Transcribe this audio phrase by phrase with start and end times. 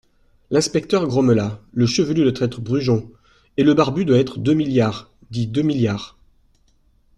[0.49, 3.11] L'inspecteur grommela: Le chevelu doit être Brujon,
[3.57, 6.17] et le barbu doit être Demi-Liard, dit Deux-Milliards.